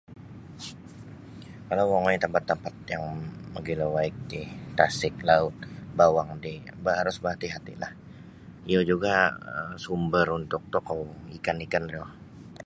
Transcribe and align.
Kalau 1.67 1.85
mongoi 1.91 2.15
da 2.21 2.21
tampat 2.23 2.43
-tampat 2.47 2.75
yang 2.93 3.03
mogilo 3.53 3.85
waig 3.95 4.15
ti 4.31 4.41
tasik 4.77 5.15
laut 5.29 5.55
bawang 5.99 6.31
ti 6.43 6.53
ba 6.83 6.91
harus 7.01 7.17
bahati'-hati'lah 7.23 7.91
iyo 8.71 8.81
juga' 8.91 9.19
sumber 9.85 10.27
untuk 10.39 10.61
tokou 10.73 11.01
ikan-ikan 11.37 11.83
ri 11.91 11.97
lah. 12.03 12.13